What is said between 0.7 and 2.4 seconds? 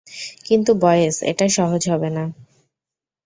Boys, এটা সহজে হবে না।